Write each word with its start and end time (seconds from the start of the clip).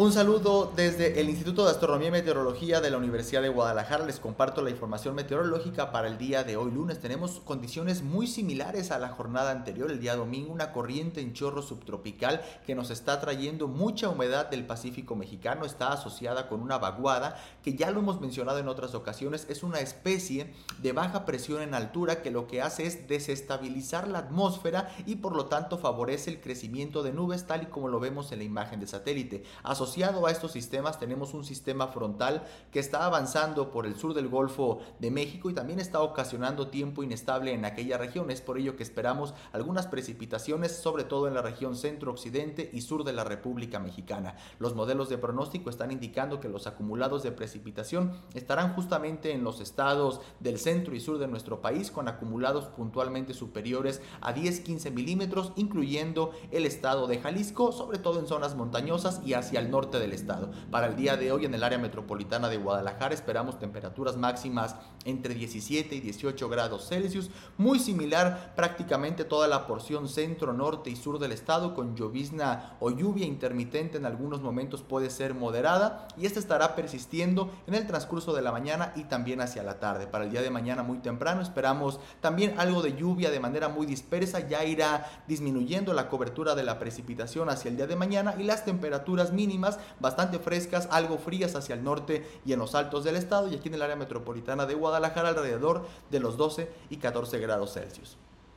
Un 0.00 0.12
saludo 0.12 0.72
desde 0.76 1.20
el 1.20 1.28
Instituto 1.28 1.64
de 1.64 1.72
Astronomía 1.72 2.06
y 2.06 2.12
Meteorología 2.12 2.80
de 2.80 2.88
la 2.88 2.98
Universidad 2.98 3.42
de 3.42 3.48
Guadalajara. 3.48 4.06
Les 4.06 4.20
comparto 4.20 4.62
la 4.62 4.70
información 4.70 5.16
meteorológica 5.16 5.90
para 5.90 6.06
el 6.06 6.18
día 6.18 6.44
de 6.44 6.56
hoy 6.56 6.70
lunes. 6.70 7.00
Tenemos 7.00 7.40
condiciones 7.40 8.02
muy 8.02 8.28
similares 8.28 8.92
a 8.92 9.00
la 9.00 9.08
jornada 9.08 9.50
anterior, 9.50 9.90
el 9.90 9.98
día 9.98 10.14
domingo, 10.14 10.52
una 10.52 10.70
corriente 10.70 11.20
en 11.20 11.32
chorro 11.32 11.62
subtropical 11.62 12.42
que 12.64 12.76
nos 12.76 12.90
está 12.90 13.20
trayendo 13.20 13.66
mucha 13.66 14.08
humedad 14.08 14.48
del 14.48 14.64
Pacífico 14.64 15.16
mexicano. 15.16 15.64
Está 15.64 15.92
asociada 15.92 16.48
con 16.48 16.60
una 16.60 16.78
vaguada 16.78 17.36
que 17.64 17.74
ya 17.74 17.90
lo 17.90 17.98
hemos 17.98 18.20
mencionado 18.20 18.60
en 18.60 18.68
otras 18.68 18.94
ocasiones. 18.94 19.46
Es 19.50 19.64
una 19.64 19.80
especie 19.80 20.54
de 20.80 20.92
baja 20.92 21.24
presión 21.24 21.60
en 21.60 21.74
altura 21.74 22.22
que 22.22 22.30
lo 22.30 22.46
que 22.46 22.62
hace 22.62 22.86
es 22.86 23.08
desestabilizar 23.08 24.06
la 24.06 24.20
atmósfera 24.20 24.94
y 25.06 25.16
por 25.16 25.34
lo 25.34 25.46
tanto 25.46 25.76
favorece 25.76 26.30
el 26.30 26.40
crecimiento 26.40 27.02
de 27.02 27.12
nubes 27.12 27.48
tal 27.48 27.64
y 27.64 27.66
como 27.66 27.88
lo 27.88 27.98
vemos 27.98 28.30
en 28.30 28.38
la 28.38 28.44
imagen 28.44 28.78
de 28.78 28.86
satélite. 28.86 29.42
Asociado 29.88 30.26
a 30.26 30.30
estos 30.30 30.52
sistemas 30.52 30.98
tenemos 31.00 31.32
un 31.32 31.46
sistema 31.46 31.88
frontal 31.88 32.42
que 32.70 32.78
está 32.78 33.06
avanzando 33.06 33.70
por 33.70 33.86
el 33.86 33.96
sur 33.96 34.12
del 34.12 34.28
Golfo 34.28 34.80
de 34.98 35.10
México 35.10 35.48
y 35.48 35.54
también 35.54 35.80
está 35.80 36.02
ocasionando 36.02 36.68
tiempo 36.68 37.02
inestable 37.02 37.54
en 37.54 37.64
aquella 37.64 37.96
región. 37.96 38.30
Es 38.30 38.42
por 38.42 38.58
ello 38.58 38.76
que 38.76 38.82
esperamos 38.82 39.32
algunas 39.50 39.86
precipitaciones, 39.86 40.76
sobre 40.76 41.04
todo 41.04 41.26
en 41.26 41.32
la 41.32 41.40
región 41.40 41.74
centro-occidente 41.74 42.68
y 42.70 42.82
sur 42.82 43.02
de 43.02 43.14
la 43.14 43.24
República 43.24 43.78
Mexicana. 43.78 44.36
Los 44.58 44.74
modelos 44.74 45.08
de 45.08 45.16
pronóstico 45.16 45.70
están 45.70 45.90
indicando 45.90 46.38
que 46.38 46.50
los 46.50 46.66
acumulados 46.66 47.22
de 47.22 47.32
precipitación 47.32 48.12
estarán 48.34 48.74
justamente 48.74 49.32
en 49.32 49.42
los 49.42 49.58
estados 49.62 50.20
del 50.38 50.58
centro 50.58 50.94
y 50.94 51.00
sur 51.00 51.16
de 51.16 51.28
nuestro 51.28 51.62
país 51.62 51.90
con 51.90 52.08
acumulados 52.08 52.66
puntualmente 52.66 53.32
superiores 53.32 54.02
a 54.20 54.34
10-15 54.34 54.92
milímetros, 54.92 55.52
incluyendo 55.56 56.32
el 56.50 56.66
estado 56.66 57.06
de 57.06 57.20
Jalisco, 57.20 57.72
sobre 57.72 57.98
todo 57.98 58.20
en 58.20 58.26
zonas 58.26 58.54
montañosas 58.54 59.22
y 59.24 59.32
hacia 59.32 59.60
el 59.60 59.70
norte 59.70 59.77
norte 59.78 60.00
del 60.00 60.12
estado. 60.12 60.50
Para 60.72 60.88
el 60.88 60.96
día 60.96 61.16
de 61.16 61.30
hoy 61.30 61.44
en 61.44 61.54
el 61.54 61.62
área 61.62 61.78
metropolitana 61.78 62.48
de 62.48 62.56
Guadalajara 62.56 63.14
esperamos 63.14 63.60
temperaturas 63.60 64.16
máximas 64.16 64.74
entre 65.04 65.34
17 65.34 65.94
y 65.94 66.00
18 66.00 66.48
grados 66.48 66.88
Celsius, 66.88 67.30
muy 67.58 67.78
similar 67.78 68.54
prácticamente 68.56 69.24
toda 69.24 69.46
la 69.46 69.68
porción 69.68 70.08
centro, 70.08 70.52
norte 70.52 70.90
y 70.90 70.96
sur 70.96 71.20
del 71.20 71.30
estado 71.30 71.74
con 71.74 71.94
llovizna 71.94 72.76
o 72.80 72.90
lluvia 72.90 73.24
intermitente 73.24 73.98
en 73.98 74.06
algunos 74.06 74.40
momentos 74.40 74.82
puede 74.82 75.10
ser 75.10 75.32
moderada 75.34 76.08
y 76.16 76.26
esta 76.26 76.40
estará 76.40 76.74
persistiendo 76.74 77.48
en 77.68 77.74
el 77.74 77.86
transcurso 77.86 78.34
de 78.34 78.42
la 78.42 78.50
mañana 78.50 78.92
y 78.96 79.04
también 79.04 79.40
hacia 79.40 79.62
la 79.62 79.78
tarde. 79.78 80.08
Para 80.08 80.24
el 80.24 80.32
día 80.32 80.42
de 80.42 80.50
mañana 80.50 80.82
muy 80.82 80.98
temprano 80.98 81.40
esperamos 81.40 82.00
también 82.20 82.58
algo 82.58 82.82
de 82.82 82.96
lluvia 82.96 83.30
de 83.30 83.38
manera 83.38 83.68
muy 83.68 83.86
dispersa, 83.86 84.40
ya 84.40 84.64
irá 84.64 85.06
disminuyendo 85.28 85.92
la 85.92 86.08
cobertura 86.08 86.56
de 86.56 86.64
la 86.64 86.80
precipitación 86.80 87.48
hacia 87.48 87.68
el 87.68 87.76
día 87.76 87.86
de 87.86 87.94
mañana 87.94 88.34
y 88.36 88.42
las 88.42 88.64
temperaturas 88.64 89.32
mínimas 89.32 89.67
bastante 90.00 90.38
frescas, 90.38 90.88
algo 90.90 91.18
frías 91.18 91.54
hacia 91.54 91.74
el 91.74 91.84
norte 91.84 92.24
y 92.46 92.52
en 92.52 92.60
los 92.60 92.74
altos 92.74 93.04
del 93.04 93.16
estado 93.16 93.48
y 93.48 93.56
aquí 93.56 93.68
en 93.68 93.74
el 93.74 93.82
área 93.82 93.96
metropolitana 93.96 94.66
de 94.66 94.74
Guadalajara 94.74 95.30
alrededor 95.30 95.86
de 96.10 96.20
los 96.20 96.36
12 96.36 96.70
y 96.90 96.96
14 96.98 97.38
grados 97.40 97.74
Celsius. 97.74 98.16